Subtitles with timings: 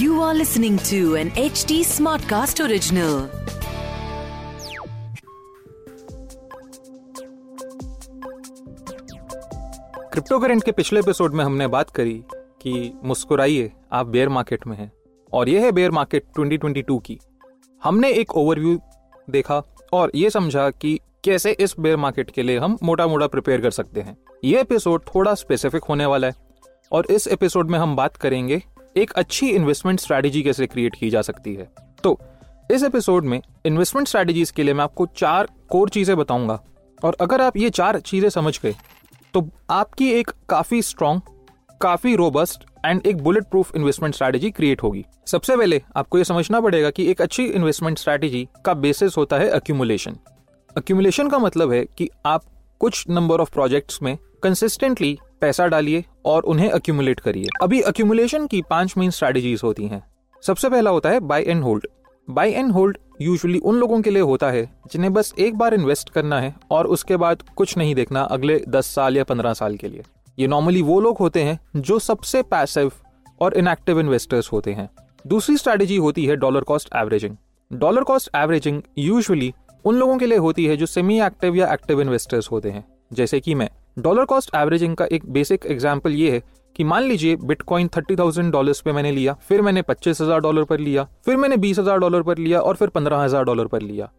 [0.00, 3.26] You are listening to an HD Smartcast original.
[10.12, 14.76] Crypto current के पिछले episode में हमने बात करी कि मुस्कुराइए, आप बेयर मार्केट में
[14.76, 14.92] हैं।
[15.32, 17.20] और यह है बेयर मार्केट 2022 की।
[17.84, 18.80] हमने एक ओवरव्यू
[19.30, 19.62] देखा
[19.92, 23.70] और ये समझा कि कैसे इस बेयर मार्केट के लिए हम मोटा मोटा प्रिपेयर कर
[23.70, 26.34] सकते हैं। ये एपिसोड थोड़ा स्पेसिफिक होने वाला है
[26.92, 28.62] और इस एपिसोड में हम बात करेंगे
[28.96, 31.68] एक अच्छी इन्वेस्टमेंट स्ट्रैटेजी कैसे क्रिएट की जा सकती है।
[32.04, 32.18] तो
[32.70, 36.58] इस एपिसोड में इन्वेस्टमेंट स्ट्रैटेजीज के लिए मैं आपको चार कोर चीज़ें बताऊँगा
[37.02, 38.74] और अगर आप ये चार चीज़ें समझ गए
[39.34, 41.20] तो आपकी एक काफ़ी स्ट्रांग
[41.80, 46.60] काफ़ी रोबस्ट एंड एक bullet proof investment strategy create होगी। सबसे पहले आपको ये समझना
[46.60, 50.16] पड़ेगा कि एक अच्छी इन्वेस्टमेंट स्ट्रैटेजी का बेसिस होता है अक्यूमुलेशन
[50.76, 52.42] अक्यूमुलेशन का मतलब है कि आप
[52.80, 58.60] कुछ नंबर ऑफ़ प्रोजेक्ट्स में कंसिस्टेंटली पैसा डालिए और उन्हें अक्यूमुलेट करिए। अभी अक्यूमुलेशन की
[58.62, 60.02] पाँच मेन स्ट्रैटेजीज होती हैं।
[60.42, 61.86] सबसे पहला होता है buy and hold
[62.28, 66.10] buy and hold usually उन लोगों के लिए होता है जिन्हें बस एक बार इन्वेस्ट
[66.10, 69.88] करना है और उसके बाद कुछ नहीं देखना अगले दस साल या पंद्रह साल के
[69.88, 70.02] लिए।
[70.38, 72.92] ये नॉर्मली वो लोग होते हैं जो सबसे पैसिव
[73.40, 74.88] और इनएक्टिव इन्वेस्टर्स होते हैं।
[75.26, 77.36] दूसरी स्ट्रैटेजी होती है dollar cost averaging
[77.70, 79.52] dollar cost averaging usually
[79.84, 83.40] उन लोगों के लिए होती है जो सेमी एक्टिव या एक्टिव इन्वेस्टर्स होते हैं। जैसे
[83.40, 86.42] कि मैं। डॉलर कॉस्ट एवरेजिंग का एक बेसिक एग्ज़ाम्पल ये है
[86.76, 90.64] कि मान लीजिए बिटकॉइन थर्टी थाउज़ेंड डॉलर पे मैंने लिया, फिर मैंने पच्चीस हज़ार डॉलर
[90.64, 93.82] पर लिया, फिर मैंने बीस हज़ार डॉलर पर लिया और फिर पंद्रह हज़ार डॉलर पर
[93.82, 94.10] लिया।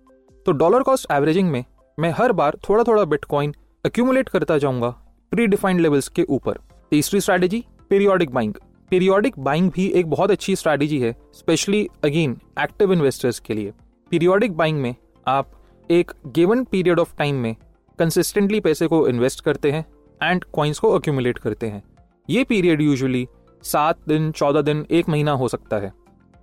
[0.45, 1.63] तो डॉलर कॉस्ट एवरेजिंग में
[1.97, 3.53] मैं हर बार थोड़ा थोड़ा बिटकॉइन
[3.85, 4.89] अक्यूमुलेट करता जाऊँगा
[5.31, 6.57] प्री डिफाइंड लेवल्स के ऊपर।
[6.91, 8.53] तीसरी strategy periodic buying
[8.91, 13.73] periodic buying भी एक बहुत अच्छी स्ट्रैटेजी है स्पेशली अगेन एक्टिव इन्वेस्टर्स के लिए।
[14.11, 14.95] पीरियोडिक बाइंग में
[15.27, 15.51] आप
[15.91, 17.55] एक गिवन पीरियड ऑफ़ टाइम में
[17.99, 19.85] कंसिस्टेंटली पैसे को इन्वेस्ट करते हैं
[20.23, 21.83] एंड कॉइन्स को अक्यूमुलेट करते हैं।
[22.29, 23.27] ये पीरियड यूजुअली
[23.63, 25.91] सात दिन, चौदह दिन, एक महीना हो सकता है।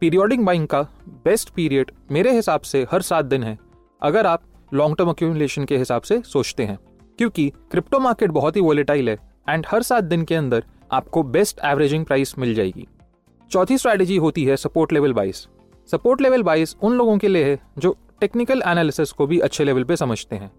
[0.00, 0.82] पीरियोडिक बाइंग का
[1.24, 3.58] बेस्ट पीरियड मेरे हिसाब से हर सात दिन है,
[4.02, 4.42] अगर आप
[4.74, 6.78] लॉन्ग टर्म अक्यूमुलेशन के हिसाब से सोचते हैं।
[7.18, 11.60] क्योंकि क्रिप्टो मार्केट बहुत ही वोलेटाइल है एंड हर सात दिन के अंदर आपको बेस्ट
[11.64, 12.86] एवरेजिंग प्राइस मिल जाएगी।
[13.50, 15.46] चौथी स्ट्रैटेजी होती है support level buys
[15.90, 19.84] support level buys उन लोगों के लिए है जो टेक्निकल एनालिसिस को भी अच्छे लेवल
[19.84, 20.50] पे समझते हैं।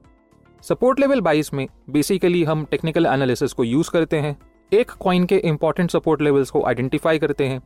[0.61, 4.37] सपोर्ट लेवल बाइस में बेसिकली हम टेक्निकल एनालिसिस को यूज़ करते हैं।
[4.73, 7.61] एक कॉइन के इंपॉर्टेंट सपोर्ट लेवल्स को आइडेंटिफाई करते हैं।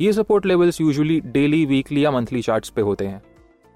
[0.00, 3.22] ये support levels usually daily, weekly या मंथली चार्ट्स पे होते हैं।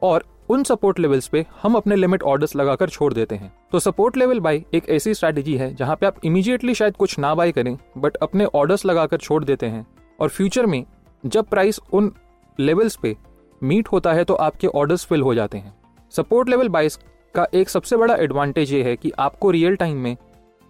[0.03, 4.17] और उन सपोर्ट लेवल्स पे हम अपने लिमिट ऑर्डर्स लगाकर छोड़ देते हैं। तो सपोर्ट
[4.17, 7.79] लेवल बाई एक ऐसी स्ट्रैटेजी है जहाँ पे आप इमीडिएटली शायद कुछ ना बाई करें,
[7.99, 9.87] बट अपने ऑर्डर्स लगाकर छोड़ देते हैं।
[10.21, 10.85] और फ्यूचर में
[11.27, 12.13] जब प्राइस उन
[12.61, 13.17] लेवल्स पे
[13.63, 15.75] मीट होता है तो आपके ऑर्डर्स फिल हो जाते हैं।
[16.13, 16.99] सपोर्ट लेवल बाइस
[17.35, 20.17] का एक सबसे बड़ा एडवांटेज ये है कि आपको रियल टाइम में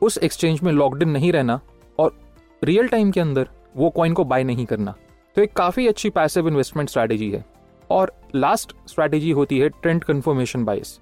[0.02, 1.60] उस एक्सचेंज में लॉकड इन नहीं रहना
[1.98, 2.16] और
[2.64, 4.94] रियल टाइम के अंदर वो कॉइन को बाय नहीं करना।
[5.36, 7.44] तो एक काफ़ी अच्छी पैसिव इन्वेस्टमेंट स्ट्रैटेजी है
[7.90, 10.98] और लास्ट स्ट्रैटेजी होती है ट्रेंड कन्फर्मेशन बाइस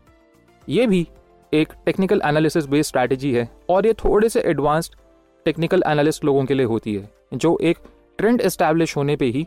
[0.68, 1.06] ये भी
[1.52, 4.94] एक टेक्निकल एनालिसिस बेस्ड स्ट्रैटेजी है और ये थोड़े से एडवांस्ड
[5.46, 7.78] टेक्निकल एनालिस्ट लोगों के लिए होती है, जो एक
[8.18, 9.46] ट्रेंड एस्टैब्लिश होने पे ही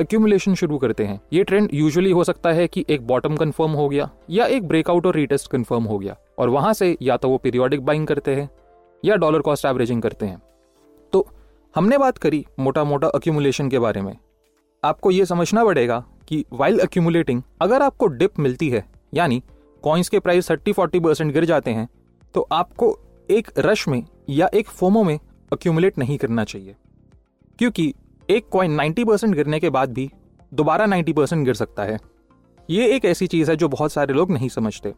[0.00, 3.88] एक्यूमुलेशन शुरू करते हैं। ये ट्रेंड यूजुअली हो सकता है कि एक बॉटम कंफर्म हो
[3.88, 7.38] गया या एक ब्रेकआउट और रीटेस्ट कंफर्म हो गया और वहाँ से या तो वो
[7.38, 8.48] पीरियोडिक बाइंग करते हैं
[9.04, 10.40] या डॉलर कॉस्ट एवरेजिंग करते हैं।
[11.12, 11.28] तो
[11.74, 14.16] हमने बात करी मोटा मोटा अक्यूमुलेशन के बारे में।
[14.82, 18.84] आपको ये समझना पड़ेगा कि वाइल अक्यूमुलेटिंग अगर आपको डिप मिलती है,
[19.14, 19.42] यानी
[19.84, 21.88] कॉइन्स के प्राइस थर्टी फोर्टी परसेंट गिर जाते हैं
[22.34, 22.96] तो आपको
[23.28, 25.18] एक रश में या एक फोमो में
[25.52, 26.74] अक्यूमुलेट नहीं करना चाहिए।
[27.58, 27.94] क्योंकि
[28.30, 30.10] एक कॉइन 90 परसेंट गिरने के बाद भी
[30.52, 31.98] दोबारा 90 परसेंट गिर सकता है।
[32.68, 34.92] ये एक ऐसी चीज़ है जो बहुत सारे लोग नहीं समझते।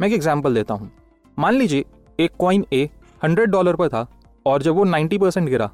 [0.00, 0.90] मैं एक एग्ज़ाम्पल देता हूँ।
[1.38, 1.84] मान लीजिए,
[2.18, 2.88] एक कॉइन ए
[3.24, 4.06] हंड्रेड डॉलर पर था
[4.46, 5.70] और जब वो 90 परसेंट गिरा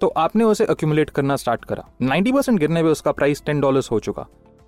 [0.00, 3.82] तो आपने उसे अक्यूमुलेट करना स्टार्ट करा। 90 परसेंट गिरने पे उसका प्राइस टेन डॉलर
[3.92, 4.26] हो चुका।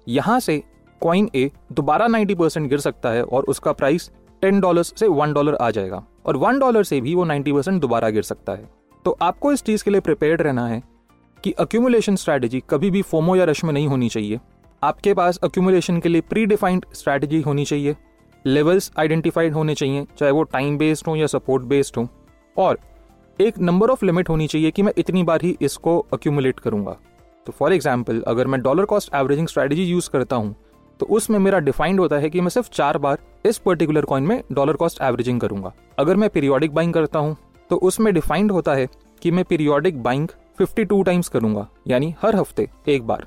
[0.09, 0.63] यहाँ से
[1.03, 4.11] कॉइन ए दोबारा 90 परसेंट गिर सकता है और उसका प्राइस
[4.43, 7.81] टेन डॉलर से वन डॉलर आ जाएगा। और वन डॉलर से भी वो 90 परसेंट
[7.81, 8.69] दोबारा गिर सकता है।
[9.05, 10.83] तो आपको इस चीज़ के लिए प्रिपेयर रहना है।
[11.45, 14.39] कि अक्यूमुलेशन स्ट्रैटेजी कभी भी फोमो या रश में नहीं होनी चाहिए।
[14.83, 17.95] आपके पास अक्यूमुलेशन के लिए प्री डिफाइंड स्ट्रैटेजी होनी चाहिए।
[18.45, 22.09] लेवल्स आइडेंटिफाइड होने चाहिए, चाहे वो टाइम बेस्ड हो या सपोर्ट बेस्ड हो।
[22.57, 22.79] और
[23.39, 26.97] एक नंबर ऑफ़ लिमिट होनी चाहिए कि मैं इतनी बार ही इसको अक्यूमुलेट करूँगा।
[27.47, 30.55] तो फॉर एग्ज़ाम्पल अगर मैं dollar cost averaging strategy use करता हूँ
[31.01, 34.43] तो उसमें मेरा डिफाइंड होता है कि मैं सिर्फ़ चार बार इस पर्टिकुलर कॉइन में
[34.53, 37.37] डॉलर कॉस्ट एवरेजिंग करूँगा। अगर मैं पीरियोडिक बाइंग करता हूँ
[37.71, 38.89] तो उसमें डिफाइंड होता है
[39.23, 40.29] कि मैं पीरियोडिक बाइंग
[40.59, 43.27] 52 टाइम्स करूँगा, यानी हर हफ़्ते, एक बार।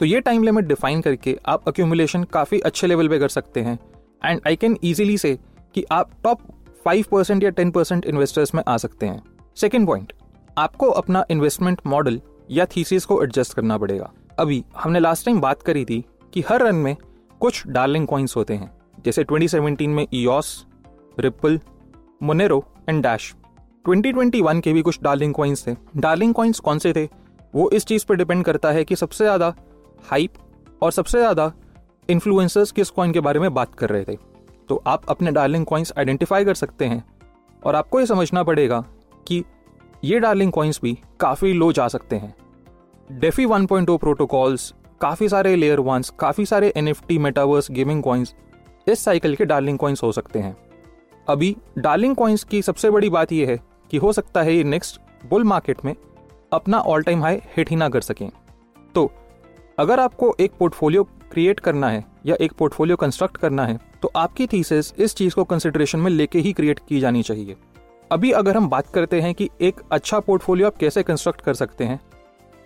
[0.00, 3.78] तो ये टाइम लिमिट डिफाइन करके आप अक्यूमुलेशन काफ़ी अच्छे लेवल पे कर सकते हैं।
[4.24, 5.38] एंड आई कैन ईजिली से
[5.74, 6.40] कि आप टॉप
[6.84, 9.22] फाइव परसेंट या टेन परसेंट इन्वेस्टर्स में आ सकते हैं।
[9.56, 10.12] सेकेंड पॉइंट
[10.58, 12.20] आपको अपना इन्वेस्टमेंट मॉडल
[12.50, 16.62] या थीसिस को एडजस्ट करना पड़ेगा। अभी हमने लास्ट टाइम बात करी थी कि हर
[16.62, 16.96] रन में
[17.40, 18.70] कुछ डार्लिंग कॉइन्स होते हैं,
[19.04, 20.66] जैसे 2017 में EOS
[21.18, 21.58] ripple
[22.22, 23.34] Monero and dash
[23.84, 27.04] 2021 के भी कुछ डार्लिंग कॉइन्स थे। डार्लिंग कॉइन्स कौन से थे?
[27.54, 29.54] वो इस चीज़ पर डिपेंड करता है कि सबसे ज़्यादा
[30.04, 30.34] हाइप
[30.82, 31.50] और सबसे ज़्यादा
[32.08, 34.16] इन्फ्लुएंसर्स किस कॉइन के बारे में बात कर रहे थे।
[34.68, 37.02] तो आप अपने डार्लिंग कॉइन्स आइडेंटिफाई कर सकते हैं
[37.62, 38.80] और आपको ये समझना पड़ेगा
[39.26, 39.42] कि
[40.04, 42.34] ये डार्लिंग कॉइन्स भी काफ़ी लो जा सकते हैं।
[43.10, 48.34] डेफी 1.0 प्रोटोकॉल्स काफ़ी सारे लेयर वंस काफ़ी सारे N F T metaverse gaming coins
[48.88, 50.56] इस साइकिल के डार्लिंग कॉइन्स हो सकते हैं।
[51.28, 53.60] अभी डार्लिंग कॉइन्स की सबसे बड़ी बात यह है
[53.92, 55.00] कि हो सकता है ये नेक्स्ट
[55.30, 55.94] बुल मार्केट में
[56.52, 58.30] अपना ऑल टाइम हाई हिट ही ना कर सकें।
[58.94, 59.10] तो
[59.78, 61.02] अगर आपको एक पोर्टफोलियो
[61.32, 65.44] क्रिएट करना है या एक पोर्टफोलियो कंस्ट्रक्ट करना है तो आपकी थीसिस इस चीज़ को
[65.44, 67.56] कंसिडरेशन में लेके ही क्रिएट की जानी चाहिए।
[68.10, 71.84] अभी अगर हम बात करते हैं कि एक अच्छा पोर्टफोलियो आप कैसे कंस्ट्रक्ट कर सकते
[71.84, 72.00] हैं,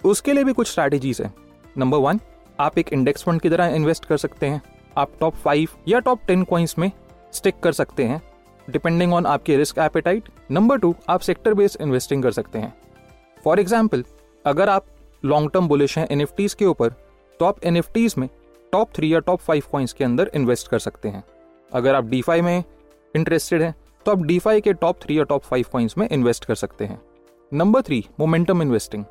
[0.04, 1.32] उसके लिए भी कुछ स्ट्रैटेजीज है।
[1.78, 2.20] नंबर वन
[2.60, 4.62] आप एक इंडेक्स फंड की तरह इन्वेस्ट कर सकते हैं।
[4.98, 6.90] आप टॉप फाइव या टॉप टेन क्वाइंस में
[7.32, 8.20] स्टिक कर सकते हैं।
[8.68, 12.72] डिपेंडिंग ऑन आपके रिस्क एपेटाइट नंबर टू आप सेक्टर बेस्ड इन्वेस्टिंग कर सकते हैं.
[13.44, 14.04] फॉर एग्ज़ाम्पल
[14.44, 14.86] अगर आप
[15.22, 16.94] लॉन्ग टर्म बुलिश हैं एन के ऊपर
[17.40, 17.82] तो आप एन
[18.18, 18.28] में
[18.72, 21.22] टॉप थ्री या टॉप फाइव कॉइन्स के अंदर इन्वेस्ट कर सकते हैं.
[21.72, 22.64] अगर आप डी में
[23.14, 23.74] इंटरेस्टेड हैं
[24.06, 27.00] तो आप डी के टॉप थ्री या टॉप फाइव कॉइन्स में इन्वेस्ट कर सकते हैं.
[27.52, 29.04] Number three momentum investing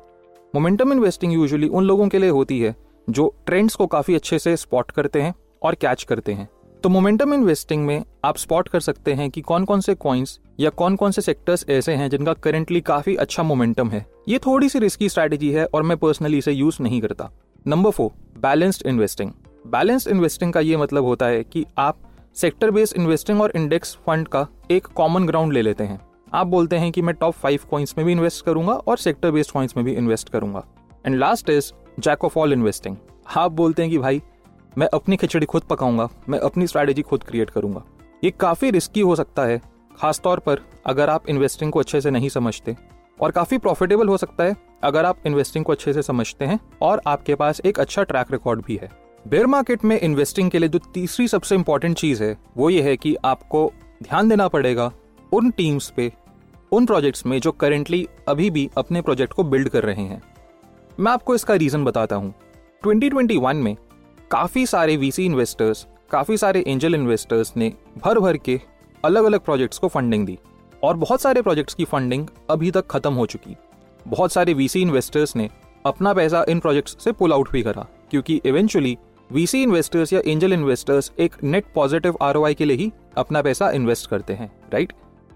[0.54, 2.74] momentum investing usually उन लोगों के लिए होती है
[3.08, 6.48] जो ट्रेंड्स को काफ़ी अच्छे से स्पॉट करते हैं और कैच करते हैं.
[6.86, 10.70] तो मोमेंटम इन्वेस्टिंग में आप स्पॉट कर सकते हैं कि कौन कौन से कॉइन्स या
[10.70, 14.78] कौन कौन से सेक्टर्स ऐसे हैं जिनका करेंटली काफ़ी अच्छा मोमेंटम है। ये थोड़ी सी
[14.78, 17.30] रिस्की स्ट्रैटेजी है और मैं पर्सनली इसे यूज़ नहीं करता।
[17.66, 18.10] Number four
[18.40, 19.30] balanced investing
[19.66, 21.98] balanced investing का ये मतलब होता है कि आप
[22.36, 26.00] सेक्टर बेस्ड इन्वेस्टिंग और इंडेक्स फंड का एक कॉमन ग्राउंड ले लेते हैं।
[26.34, 29.52] आप बोलते हैं कि मैं टॉप फाइव कॉइन्स में भी इन्वेस्ट करूँगा और सेक्टर बेस्ड
[29.52, 30.64] कॉइन्स में भी इन्वेस्ट करूँगा।
[31.06, 32.96] And last is jack of all investing
[33.36, 34.22] आप बोलते हैं कि भाई
[34.78, 37.82] मैं अपनी खिचड़ी खुद पकाऊँगा, मैं अपनी स्ट्रैटेजी खुद क्रिएट करूँगा।
[38.24, 39.60] ये काफ़ी रिस्की हो सकता है,
[40.00, 42.76] खासतौर पर अगर आप इन्वेस्टिंग को अच्छे से नहीं समझते।
[43.20, 47.00] और काफ़ी प्रॉफिटेबल हो सकता है अगर आप इन्वेस्टिंग को अच्छे से समझते हैं और
[47.06, 48.90] आपके पास एक अच्छा ट्रैक रिकॉर्ड भी है।
[49.28, 52.96] बेयर मार्केट में इन्वेस्टिंग के लिए जो तीसरी सबसे इंपॉर्टेंट चीज़ है, वो ये है
[52.96, 53.72] कि आपको
[54.02, 54.92] ध्यान देना पड़ेगा
[55.32, 56.12] उन टीम्स पे,
[56.72, 60.22] उन प्रोजेक्ट्स में जो करेंटली अभी भी अपने प्रोजेक्ट को बिल्ड कर रहे हैं।
[61.00, 62.34] मैं आपको इसका रीजन बताता हूँ।
[62.84, 63.76] 2021 में
[64.30, 67.72] काफ़ी सारे वीसी इन्वेस्टर्स काफ़ी सारे एंजल इन्वेस्टर्स ने
[68.04, 68.58] भर भर के
[69.04, 70.38] अलग अलग प्रोजेक्ट्स को फंडिंग दी।
[70.82, 73.54] और बहुत सारे प्रोजेक्ट्स की फंडिंग अभी तक खत्म हो चुकी।
[74.06, 75.48] बहुत सारे वीसी इन्वेस्टर्स ने
[75.84, 78.96] अपना पैसा इन प्रोजेक्ट्स से पुल आउट भी करा, क्योंकि इवेंचुअली
[79.30, 84.10] वीसी इन्वेस्टर्स या एंजल इन्वेस्टर्स एक नेट पॉजिटिव आरओआई के लिए ही अपना पैसा इन्वेस्ट
[84.10, 84.92] करते हैं राइट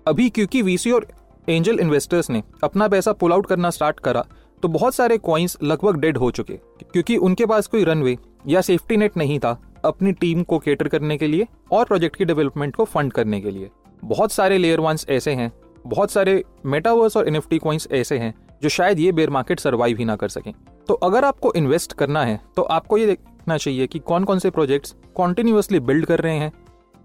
[0.07, 1.07] अभी क्योंकि वीसी और
[1.49, 4.25] एंजल इन्वेस्टर्स ने अपना पैसा पुल आउट करना स्टार्ट करा
[4.63, 8.17] तो बहुत सारे कॉइन्स लगभग डेड हो चुके, क्योंकि उनके पास कोई रनवे
[8.47, 12.25] या सेफ्टी नेट नहीं था अपनी टीम को केटर करने के लिए और प्रोजेक्ट की
[12.25, 13.71] डेवलपमेंट को फंड करने के लिए।
[14.03, 15.51] बहुत सारे लेयर वंस ऐसे हैं,
[15.87, 20.05] बहुत सारे मेटावर्स और एनएफटी कॉइन्स ऐसे हैं जो शायद ये बेयर मार्केट सर्वाइव ही
[20.05, 20.53] ना कर सकें।
[20.89, 24.51] तो अगर आपको इन्वेस्ट करना है तो आपको ये देखना चाहिए कि कौन कौन से
[24.51, 26.53] प्रोजेक्ट्स कॉन्टिन्यूसली बिल्ड कर रहे हैं।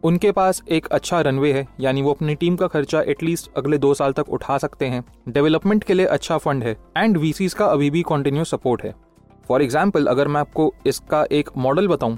[0.03, 3.93] उनके पास एक अच्छा रनवे है, यानी वो अपनी टीम का खर्चा एटलीस्ट अगले दो
[3.93, 7.89] साल तक उठा सकते हैं। डेवलपमेंट के लिए अच्छा फंड है एंड वीसीज का अभी
[7.89, 8.93] भी कॉन्टिन्यू सपोर्ट है।
[9.49, 12.17] फॉर एग्ज़ाम्पल अगर मैं आपको इसका एक मॉडल बताऊँ,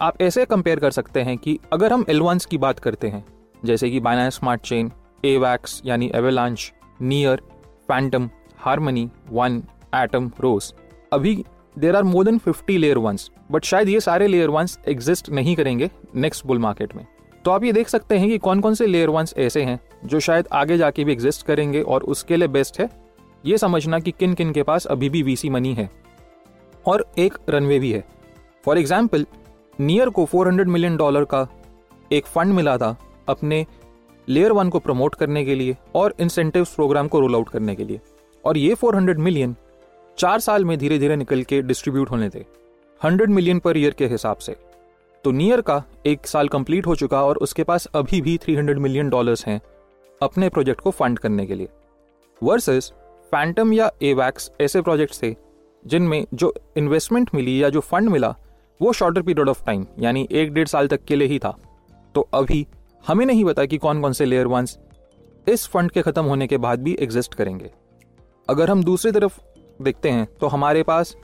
[0.00, 3.24] आप ऐसे कंपेयर कर सकते हैं कि अगर हम एलवांस की बात करते हैं,
[3.62, 4.90] जैसे कि बाइनास स्मार्ट चेन
[5.24, 7.40] एवैक्स यानी Avalanche Near
[7.88, 8.28] Fantom
[8.58, 9.62] Harmony one
[9.94, 10.72] Atom rose
[11.12, 11.44] अभी
[11.76, 15.54] there are more than fifty layer ones but शायद ये सारे लेयर वंस एग्जिस्ट नहीं
[15.56, 17.06] करेंगे नेक्स्ट बुल मार्केट में।
[17.44, 20.20] तो आप ये देख सकते हैं कि कौन कौन से लेयर वंस ऐसे हैं, जो
[20.20, 22.88] शायद आगे जाके भी एग्जिस्ट करेंगे और उसके लिए बेस्ट है।
[23.44, 25.88] ये समझना कि किन किन के पास अभी भी वीसी मनी है।
[26.86, 28.04] और एक रनवे भी है।
[28.64, 29.26] फॉर एग्ज़ाम्पल
[29.80, 31.46] नियर को 400 मिलियन डॉलर का
[32.12, 32.96] एक फंड मिला था
[33.28, 33.64] अपने
[34.28, 37.84] लेयर वन को प्रमोट करने के लिए और इंसेंटिव प्रोग्राम को रोल आउट करने के
[37.84, 38.00] लिए।
[38.44, 39.54] और ये 400 मिलियन
[40.18, 42.44] चार साल में धीरे धीरे निकल के डिस्ट्रीब्यूट होने थे।
[43.00, 44.56] 100 मिलियन पर ईयर के हिसाब से।
[45.24, 49.08] तो नियर का एक साल कंप्लीट हो चुका और उसके पास अभी भी 300 मिलियन
[49.08, 49.60] डॉलर्स हैं
[50.20, 51.68] अपने प्रोजेक्ट को फंड करने के लिए।
[52.42, 52.92] वर्सेस
[53.32, 55.34] फैंटम या एवैक्स ऐसे प्रोजेक्ट्स थे
[55.84, 58.34] जिनमें जो इन्वेस्टमेंट मिली या जो फंड मिला,
[58.80, 61.56] वो शॉर्टर पीरियड ऑफ़ टाइम यानी एक डेढ़ साल तक के लिए ही था।
[62.14, 62.66] तो अभी
[63.04, 64.78] हमें नहीं पता कि कौन कौन से लेयर वंस
[65.46, 67.70] इस फंड के खत्म होने के बाद भी एग्जिस्ट करेंगे।
[68.48, 69.40] अगर हम दूसरी तरफ़
[69.82, 71.14] देखते हैं तो हमारे पास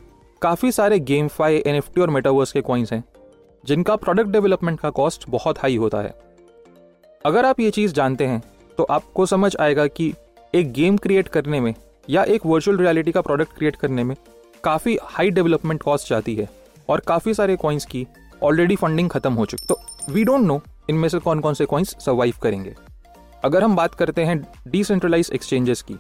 [0.43, 3.03] काफ़ी सारे गेम फाई एन और मेटावर्स के कॉइन्स हैं,
[3.65, 6.15] जिनका प्रोडक्ट डेवलपमेंट का कॉस्ट बहुत हाई होता है।
[7.25, 8.43] अगर आप ये चीज़ जानते हैं
[8.79, 10.13] तो आपको समझ आएगा कि
[10.55, 11.75] एक गेम क्रिएट करने में
[12.11, 14.15] या एक वर्चुअल रियलिटी का प्रोडक्ट क्रिएट करने में
[14.65, 16.49] काफ़ी हाई डेवलपमेंट कॉस्ट जाती है
[16.89, 18.07] और काफ़ी सारे कॉइन्स की
[18.43, 21.97] ऑलरेडी फंडिंग खत्म हो चुकी तो वी डोंट नो इनमें से कौन कौन से कॉइन्स
[22.05, 22.75] सर्वाइव करेंगे।
[23.45, 25.97] अगर हम बात करते हैं डिसेंट्रलाइज एक्सचेंजेस की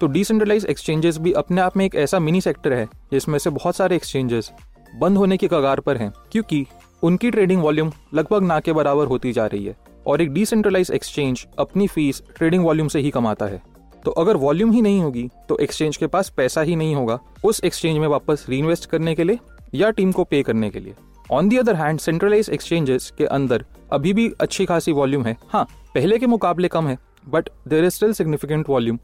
[0.00, 3.76] तो डिसेंट्रलाइज एक्सचेंजेस भी अपने आप में एक ऐसा मिनी सेक्टर है जिसमें से बहुत
[3.76, 4.50] सारे एक्सचेंजेस
[4.94, 6.66] बंद होने की कगार पर हैं, क्योंकि
[7.02, 9.76] उनकी ट्रेडिंग वॉल्यूम लगभग ना के बराबर होती जा रही है
[10.06, 13.62] और एक डिसेंट्रलाइज एक्सचेंज अपनी फ़ीस ट्रेडिंग वॉल्यूम से ही कमाता है।
[14.04, 17.60] तो अगर वॉल्यूम ही नहीं होगी तो एक्सचेंज के पास पैसा ही नहीं होगा उस
[17.64, 19.38] एक्सचेंज में वापस री करने के लिए
[19.74, 20.94] या टीम को पे करने के लिए।
[21.30, 25.64] On the other hand centralise exchanges के अंदर अभी भी अच्छी खासी वॉल्यूम है। हाँ
[25.94, 28.98] पहले के मुकाबले कम है but there is still significant volume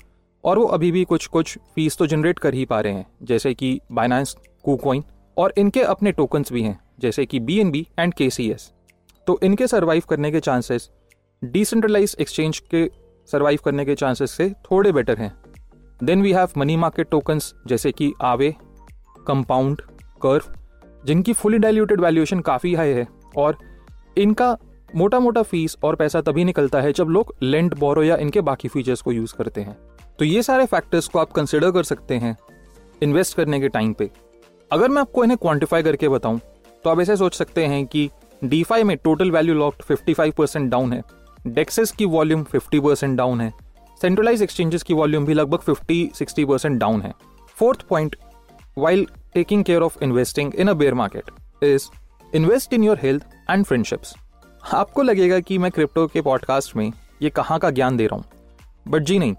[0.45, 3.55] और वो अभी भी कुछ कुछ फ़ीस तो जनरेट कर ही पा रहे हैं, जैसे
[3.55, 5.05] कि बाइनांस कुकॉइन
[5.37, 8.71] और इनके अपने टोकन्स भी हैं, जैसे कि बी एन बी एंड के सी एस
[9.27, 10.91] तो इनके सर्वाइव करने के चांसेस
[11.43, 12.85] डिसेंट्रलाइज एक्सचेंज के
[13.29, 15.33] सर्वाइव करने के चांसेस से थोड़े बेटर हैं।
[16.05, 18.55] Then we have money market tokens जैसे कि आवे
[19.27, 19.81] कंपाउंड
[20.23, 20.53] कर्व
[21.07, 23.57] जिनकी फुली डाइल्यूटेड वैल्यूएशन काफ़ी हाई है और
[24.19, 24.57] इनका
[24.97, 28.69] मोटा मोटा फ़ीस और पैसा तभी निकलता है जब लोग लेंड बोरो या इनके बाकी
[28.69, 29.77] फीचर्स को यूज़ करते हैं।
[30.19, 32.37] तो ये सारे फैक्टर्स को आप कंसिडर कर सकते हैं
[33.03, 34.11] इन्वेस्ट करने के टाइम पे।
[34.71, 36.41] अगर मैं आपको इन्हें क्वांटिफाई करके बताऊँ
[36.85, 38.09] तो आप ऐसे सोच सकते हैं कि
[38.45, 41.03] डीफाई में total value locked 55 percent down है।
[41.47, 43.53] डेक्सेस की वॉल्यूम 50 परसेंट डाउन है.
[44.01, 47.13] सेंट्रलाइज एक्सचेंजेस की वॉल्यूम भी लगभग 50-60 परसेंट डाउन है.
[47.57, 48.17] Fourth point
[48.79, 51.89] while taking care of investing in a bear market is
[52.35, 54.15] invest in your health and friendships
[54.75, 56.91] आपको लगेगा कि मैं क्रिप्टो के पॉडकास्ट में
[57.23, 58.25] ये कहाँ का ज्ञान दे रहा हूँ.
[58.89, 59.35] बट जी नहीं,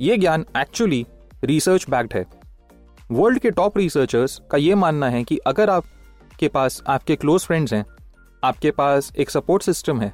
[0.00, 1.06] ये ज्ञान एक्चुअली
[1.44, 2.24] रिसर्च बैक्ड है.
[3.10, 7.72] वर्ल्ड के टॉप रिसर्चर्स का ये मानना है कि अगर आपके पास, आपके क्लोज फ्रेंड्स
[7.72, 7.84] हैं,
[8.44, 10.12] आपके पास एक सपोर्ट सिस्टम है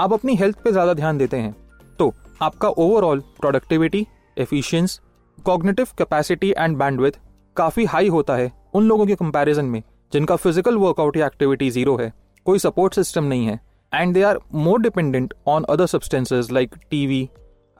[0.00, 1.54] आप अपनी हेल्थ पे ज़्यादा ध्यान देते हैं
[1.98, 2.12] तो
[2.42, 4.06] आपका overall productivity
[4.38, 5.00] efficiency
[5.38, 7.12] cognitive capacity and bandwidth
[7.56, 11.96] काफ़ी हाई होता है उन लोगों के कंपैरिजन में, जिनका फ़िज़िकल वर्कआउट या एक्टिविटी ज़ीरो
[11.96, 12.12] है,
[12.46, 13.58] कोई सपोर्ट सिस्टम नहीं है
[13.92, 17.28] and they are more dependent on other substances like TV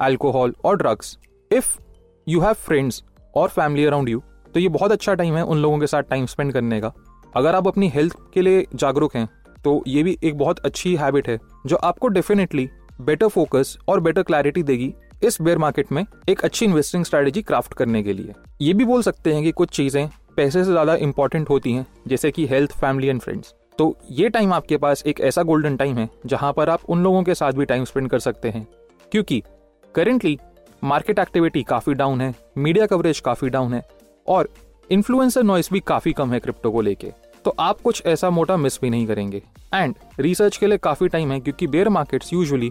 [0.01, 1.17] alcohol और drugs
[1.51, 1.77] if
[2.27, 3.03] you have friends
[3.35, 4.23] और फैमिली अराउंड यू
[4.55, 6.93] तो ये बहुत अच्छा टाइम है उन लोगों के साथ टाइम स्पेंड करने का।
[7.37, 9.29] अगर आप अपनी हेल्थ के लिए जागरूक हैं
[9.65, 12.69] तो ये भी एक बहुत अच्छी हैबिट है, जो आपको डेफिनेटली
[13.01, 17.75] बेटर फोकस और बेटर क्लैरिटी देगी इस बेयर मार्केट में एक अच्छी इन्वेस्टिंग स्ट्रेटेजी क्राफ्ट
[17.75, 21.51] करने के लिए। ये भी बोल सकते हैं कि कुछ चीज़ें पैसे से ज़्यादा इंपॉर्टेंट
[21.51, 25.43] होती हैं, जैसे कि हेल्थ फैमिली एंड फ्रेंड्स तो ये टाइम आपके पास एक ऐसा
[25.43, 28.51] गोल्डन टाइम है, जहाँ पर आप उन लोगों के साथ भी टाइम स्पेंड कर सकते
[28.51, 28.67] हैं।
[29.13, 29.43] क्योंकि
[29.95, 30.39] करेंटली
[30.83, 33.83] मार्केट एक्टिविटी काफ़ी डाउन है मीडिया कवरेज काफ़ी डाउन है,
[34.27, 34.49] और
[34.91, 37.13] इन्फ्लुएंसर नॉइस भी काफ़ी कम है क्रिप्टो को लेके।
[37.47, 39.41] तो आप कुछ ऐसा मोटा मिस भी नहीं करेंगे।
[39.75, 42.71] एंड रिसर्च के लिए काफ़ी टाइम है क्योंकि बेयर मार्केट्स यूजुअली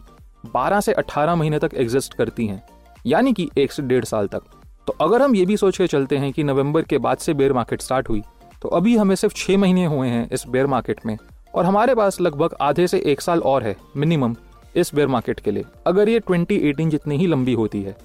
[0.55, 2.61] 12 से 18 महीने तक एग्जिस्ट करती हैं,
[3.05, 4.41] यानी कि एक से डेढ़ साल तक।
[4.87, 7.53] तो अगर हम ये भी सोच के चलते हैं कि नवंबर के बाद से बेयर
[7.53, 8.21] मार्केट स्टार्ट हुई
[8.61, 11.17] तो अभी हमें सिर्फ़ छह महीने हुए हैं इस बेयर मार्केट में,
[11.53, 14.35] और हमारे पास लगभग आधे से एक साल और है मिनिमम
[14.75, 17.95] इस बेयर मार्केट के लिए। अगर ये 2018 जितनी ही लंबी होती है,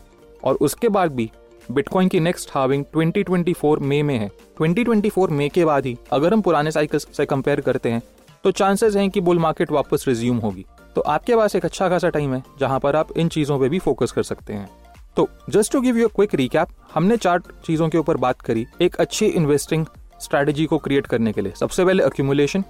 [0.43, 1.31] और उसके बाद भी
[1.71, 6.41] बिटकॉइन की नेक्स्ट हाविंग 2024 मई में है। 2024 मई के बाद ही अगर हम
[6.43, 8.03] पुराने साइकिल से कंपेयर करते हैं
[8.45, 10.65] तो चांसेस हैं कि बुल मार्केट वापस रिज्यूम होगी।
[10.97, 13.79] तो आपके पास एक अच्छा खासा टाइम है, जहाँ पर आप इन चीज़ों पे भी
[13.79, 14.69] फोकस कर सकते हैं।
[15.17, 18.97] तो just to give you quick recap हमने चार चीज़ों के ऊपर बात करी, एक
[18.97, 19.87] अच्छी इन्वेस्टिंग
[20.21, 22.65] स्ट्रेटेजी को क्रिएट करने के लिए। सबसे पहले accumulation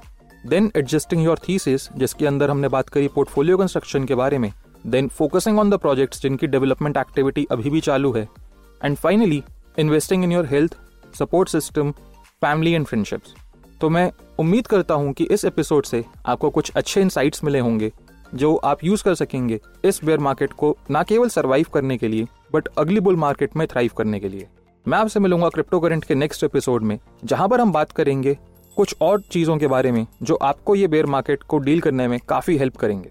[0.47, 4.53] then adjusting your thesis जिसके अंदर हमने बात करी पोर्टफोलियो कंस्ट्रक्शन के बारे में
[4.87, 8.29] then focusing on the projects जिनकी डेवलपमेंट एक्टिविटी अभी भी चालू है।
[8.85, 9.43] And finally
[9.79, 10.77] investing in your health
[11.19, 11.91] support system
[12.43, 13.35] family and friendships
[13.81, 17.91] तो मैं उम्मीद करता हूँ कि इस एपिसोड से आपको कुछ अच्छे इंसाइट्स मिले होंगे,
[18.35, 22.27] जो आप यूज़ कर सकेंगे इस बेयर मार्केट को ना केवल सर्वाइव करने के लिए
[22.53, 24.47] बट अगली बुल मार्केट में थ्राइव करने के लिए।
[24.87, 28.37] मैं आपसे मिलूँगा क्रिप्टो करेंट के नेक्स्ट एपिसोड में, जहाँ पर हम बात करेंगे
[28.77, 32.19] कुछ और चीज़ों के बारे में, जो आपको ये बेयर मार्केट को डील करने में
[32.29, 33.11] काफ़ी हेल्प करेंगे।